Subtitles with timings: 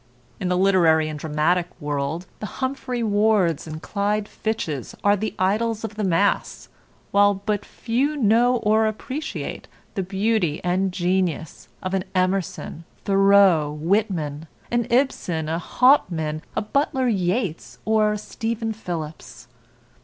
[0.39, 5.83] In the literary and dramatic world, the Humphrey Wards and Clyde Fitches are the idols
[5.83, 6.69] of the mass,
[7.11, 14.47] while but few know or appreciate the beauty and genius of an Emerson, Thoreau, Whitman;
[14.71, 19.47] an Ibsen, a Hauptmann, a Butler Yeats, or a Stephen Phillips.